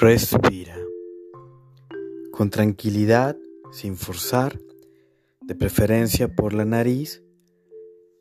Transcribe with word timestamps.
Respira. 0.00 0.76
Con 2.32 2.50
tranquilidad, 2.50 3.36
sin 3.70 3.96
forzar, 3.96 4.58
de 5.40 5.54
preferencia 5.54 6.34
por 6.34 6.52
la 6.52 6.64
nariz, 6.64 7.22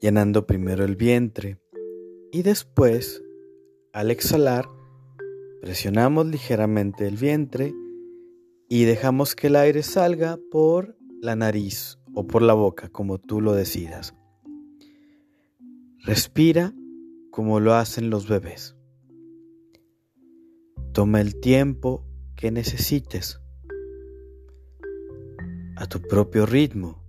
llenando 0.00 0.46
primero 0.46 0.84
el 0.84 0.94
vientre 0.94 1.58
y 2.30 2.42
después, 2.42 3.20
al 3.92 4.12
exhalar, 4.12 4.68
presionamos 5.60 6.26
ligeramente 6.26 7.08
el 7.08 7.16
vientre 7.16 7.74
y 8.68 8.84
dejamos 8.84 9.34
que 9.34 9.48
el 9.48 9.56
aire 9.56 9.82
salga 9.82 10.38
por 10.52 10.96
la 11.20 11.34
nariz 11.34 11.98
o 12.14 12.28
por 12.28 12.42
la 12.42 12.54
boca, 12.54 12.90
como 12.90 13.18
tú 13.18 13.40
lo 13.40 13.54
decidas. 13.54 14.14
Respira 16.04 16.72
como 17.32 17.58
lo 17.58 17.74
hacen 17.74 18.08
los 18.08 18.28
bebés. 18.28 18.75
Toma 20.96 21.20
el 21.20 21.38
tiempo 21.38 22.06
que 22.36 22.50
necesites 22.50 23.38
a 25.76 25.86
tu 25.86 26.00
propio 26.00 26.46
ritmo, 26.46 27.04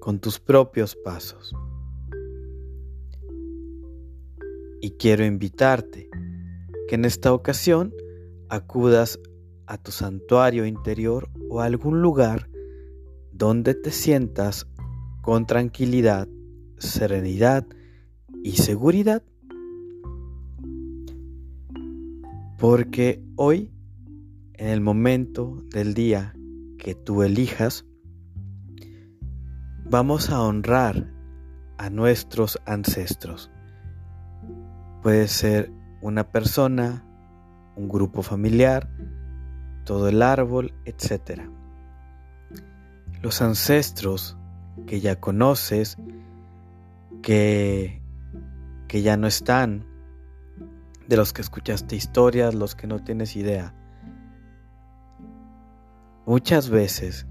con 0.00 0.18
tus 0.18 0.40
propios 0.40 0.96
pasos. 0.96 1.54
Y 4.80 4.92
quiero 4.92 5.26
invitarte 5.26 6.08
que 6.88 6.94
en 6.94 7.04
esta 7.04 7.34
ocasión 7.34 7.92
acudas 8.48 9.20
a 9.66 9.76
tu 9.76 9.92
santuario 9.92 10.64
interior 10.64 11.28
o 11.50 11.60
a 11.60 11.66
algún 11.66 12.00
lugar 12.00 12.48
donde 13.30 13.74
te 13.74 13.90
sientas 13.90 14.66
con 15.20 15.46
tranquilidad, 15.46 16.28
serenidad 16.78 17.66
y 18.42 18.52
seguridad. 18.52 19.22
Porque 22.58 23.22
hoy, 23.36 23.72
en 24.54 24.66
el 24.66 24.80
momento 24.80 25.62
del 25.70 25.94
día 25.94 26.34
que 26.76 26.96
tú 26.96 27.22
elijas, 27.22 27.86
vamos 29.84 30.30
a 30.30 30.42
honrar 30.42 31.08
a 31.78 31.88
nuestros 31.88 32.60
ancestros. 32.66 33.48
Puede 35.04 35.28
ser 35.28 35.70
una 36.02 36.32
persona, 36.32 37.04
un 37.76 37.88
grupo 37.88 38.22
familiar, 38.22 38.90
todo 39.84 40.08
el 40.08 40.20
árbol, 40.20 40.74
etc. 40.84 41.42
Los 43.22 43.40
ancestros 43.40 44.36
que 44.84 45.00
ya 45.00 45.20
conoces, 45.20 45.96
que, 47.22 48.02
que 48.88 49.02
ya 49.02 49.16
no 49.16 49.28
están, 49.28 49.86
de 51.08 51.16
los 51.16 51.32
que 51.32 51.40
escuchaste 51.42 51.96
historias, 51.96 52.54
los 52.54 52.74
que 52.74 52.86
no 52.86 53.02
tienes 53.02 53.34
idea. 53.34 53.74
Muchas 56.26 56.68
veces 56.68 57.26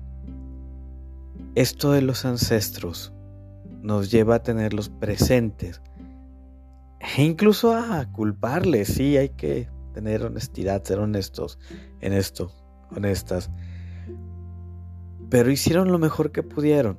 esto 1.54 1.92
de 1.92 2.02
los 2.02 2.26
ancestros 2.26 3.14
nos 3.82 4.10
lleva 4.10 4.36
a 4.36 4.44
tenerlos 4.44 4.90
presentes 4.90 5.82
e 7.16 7.24
incluso 7.24 7.74
a 7.74 8.12
culparles. 8.12 8.88
Sí, 8.88 9.16
hay 9.16 9.30
que 9.30 9.70
tener 9.94 10.24
honestidad, 10.24 10.84
ser 10.84 11.00
honestos 11.00 11.60
en 12.02 12.14
esto, 12.14 12.52
honestas. 12.90 13.52
Pero 15.30 15.52
hicieron 15.52 15.92
lo 15.92 16.00
mejor 16.00 16.32
que 16.32 16.42
pudieron. 16.42 16.98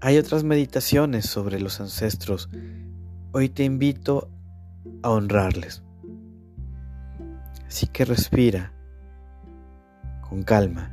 Hay 0.00 0.16
otras 0.16 0.44
meditaciones 0.44 1.26
sobre 1.26 1.60
los 1.60 1.80
ancestros 1.80 2.48
Hoy 3.36 3.48
te 3.48 3.64
invito 3.64 4.28
a 5.02 5.10
honrarles. 5.10 5.82
Así 7.66 7.88
que 7.88 8.04
respira 8.04 8.72
con 10.28 10.44
calma, 10.44 10.92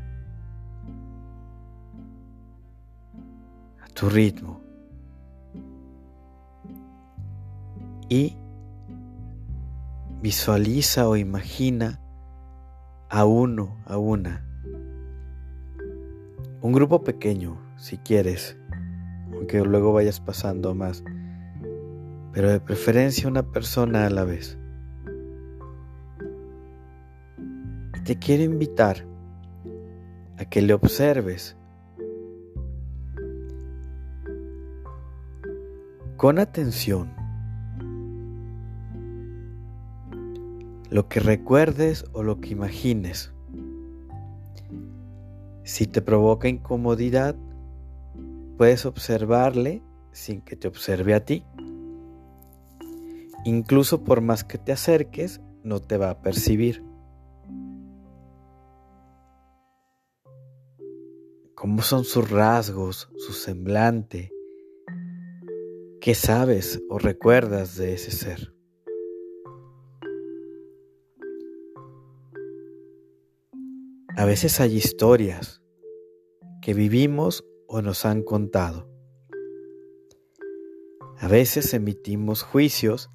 a 3.79 3.87
tu 3.93 4.09
ritmo. 4.09 4.59
Y 8.09 8.35
visualiza 10.23 11.07
o 11.07 11.17
imagina 11.17 12.01
a 13.11 13.23
uno, 13.23 13.77
a 13.85 13.99
una. 13.99 14.43
Un 16.63 16.71
grupo 16.71 17.03
pequeño, 17.03 17.61
si 17.77 17.99
quieres, 17.99 18.57
aunque 19.31 19.63
luego 19.63 19.93
vayas 19.93 20.19
pasando 20.19 20.73
más 20.73 21.03
pero 22.33 22.49
de 22.49 22.59
preferencia 22.59 23.27
una 23.27 23.43
persona 23.51 24.05
a 24.05 24.09
la 24.09 24.23
vez. 24.23 24.57
Y 27.95 28.03
te 28.03 28.17
quiero 28.17 28.43
invitar 28.43 29.05
a 30.37 30.45
que 30.45 30.61
le 30.61 30.73
observes 30.73 31.55
con 36.17 36.39
atención 36.39 37.13
lo 40.91 41.07
que 41.07 41.19
recuerdes 41.19 42.05
o 42.11 42.21
lo 42.21 42.41
que 42.41 42.49
imagines. 42.49 43.33
Si 45.63 45.87
te 45.87 46.01
provoca 46.01 46.49
incomodidad, 46.49 47.35
puedes 48.57 48.85
observarle 48.85 49.81
sin 50.11 50.41
que 50.41 50.55
te 50.55 50.67
observe 50.67 51.13
a 51.13 51.23
ti. 51.23 51.45
Incluso 53.43 54.03
por 54.03 54.21
más 54.21 54.43
que 54.43 54.57
te 54.57 54.71
acerques, 54.71 55.41
no 55.63 55.79
te 55.79 55.97
va 55.97 56.11
a 56.11 56.21
percibir. 56.21 56.83
¿Cómo 61.55 61.81
son 61.81 62.03
sus 62.03 62.29
rasgos, 62.29 63.09
su 63.17 63.33
semblante? 63.33 64.31
¿Qué 65.99 66.15
sabes 66.15 66.81
o 66.89 66.97
recuerdas 66.97 67.77
de 67.77 67.93
ese 67.93 68.11
ser? 68.11 68.53
A 74.17 74.25
veces 74.25 74.59
hay 74.59 74.75
historias 74.75 75.61
que 76.61 76.73
vivimos 76.73 77.43
o 77.67 77.81
nos 77.81 78.05
han 78.05 78.21
contado. 78.23 78.87
A 81.17 81.27
veces 81.27 81.73
emitimos 81.73 82.43
juicios 82.43 83.09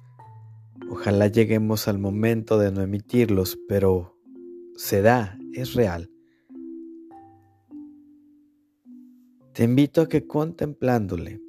Ojalá 0.89 1.27
lleguemos 1.27 1.87
al 1.87 1.99
momento 1.99 2.57
de 2.57 2.71
no 2.71 2.81
emitirlos, 2.81 3.59
pero 3.67 4.17
se 4.75 5.01
da, 5.01 5.37
es 5.53 5.73
real. 5.73 6.09
Te 9.53 9.63
invito 9.63 10.01
a 10.01 10.07
que 10.07 10.25
contemplándole, 10.25 11.41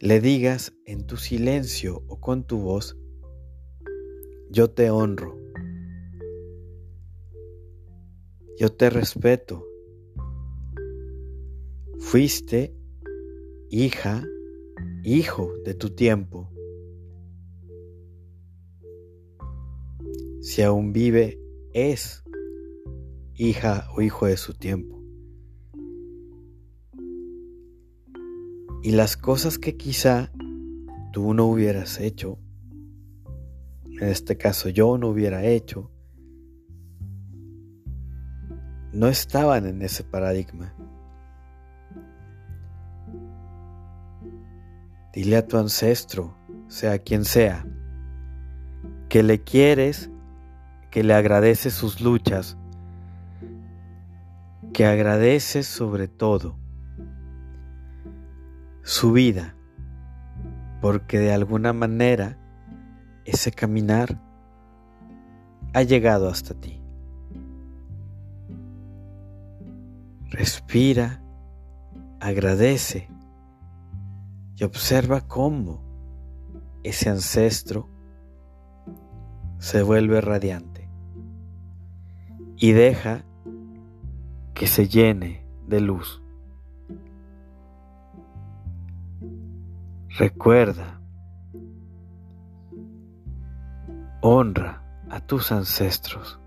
le 0.00 0.20
digas 0.20 0.72
en 0.86 1.06
tu 1.06 1.16
silencio 1.16 2.02
o 2.08 2.20
con 2.20 2.44
tu 2.44 2.58
voz, 2.58 2.96
yo 4.50 4.70
te 4.70 4.90
honro, 4.90 5.38
yo 8.56 8.70
te 8.70 8.90
respeto, 8.90 9.64
fuiste 11.98 12.74
hija, 13.70 14.24
hijo 15.04 15.52
de 15.64 15.74
tu 15.74 15.90
tiempo 15.90 16.50
si 20.40 20.62
aún 20.62 20.92
vive, 20.92 21.40
es 21.72 22.22
hija 23.34 23.88
o 23.94 24.02
hijo 24.02 24.26
de 24.26 24.36
su 24.36 24.54
tiempo. 24.54 25.02
Y 28.82 28.92
las 28.92 29.16
cosas 29.16 29.58
que 29.58 29.76
quizá 29.76 30.32
tú 31.12 31.34
no 31.34 31.46
hubieras 31.46 32.00
hecho, 32.00 32.38
en 33.84 34.08
este 34.08 34.36
caso 34.36 34.68
yo 34.68 34.96
no 34.98 35.08
hubiera 35.08 35.44
hecho, 35.44 35.90
no 38.92 39.08
estaban 39.08 39.66
en 39.66 39.82
ese 39.82 40.04
paradigma. 40.04 40.74
Dile 45.12 45.36
a 45.36 45.46
tu 45.46 45.58
ancestro, 45.58 46.36
sea 46.68 46.98
quien 47.00 47.24
sea, 47.24 47.66
que 49.08 49.22
le 49.22 49.42
quieres 49.42 50.10
que 50.90 51.02
le 51.02 51.14
agradece 51.14 51.70
sus 51.70 52.00
luchas, 52.00 52.56
que 54.72 54.86
agradece 54.86 55.62
sobre 55.62 56.08
todo 56.08 56.56
su 58.82 59.12
vida, 59.12 59.54
porque 60.80 61.18
de 61.18 61.32
alguna 61.32 61.72
manera 61.72 62.38
ese 63.24 63.50
caminar 63.52 64.20
ha 65.74 65.82
llegado 65.82 66.28
hasta 66.28 66.54
ti. 66.54 66.80
Respira, 70.30 71.22
agradece 72.20 73.08
y 74.56 74.64
observa 74.64 75.20
cómo 75.22 75.82
ese 76.82 77.10
ancestro 77.10 77.88
se 79.58 79.82
vuelve 79.82 80.20
radiante 80.20 80.77
y 82.58 82.72
deja 82.72 83.24
que 84.54 84.66
se 84.66 84.88
llene 84.88 85.46
de 85.66 85.80
luz. 85.80 86.22
Recuerda, 90.18 91.00
honra 94.20 94.82
a 95.08 95.20
tus 95.20 95.52
ancestros, 95.52 96.40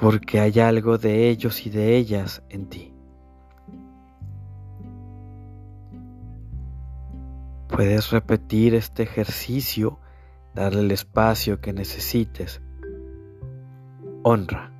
porque 0.00 0.40
hay 0.40 0.58
algo 0.60 0.96
de 0.96 1.28
ellos 1.28 1.66
y 1.66 1.70
de 1.70 1.96
ellas 1.96 2.42
en 2.48 2.66
ti. 2.70 2.94
Puedes 7.68 8.10
repetir 8.10 8.74
este 8.74 9.02
ejercicio, 9.02 9.98
darle 10.54 10.80
el 10.80 10.90
espacio 10.90 11.60
que 11.60 11.72
necesites. 11.72 12.60
Honra. 14.22 14.72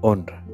Honra. 0.00 0.47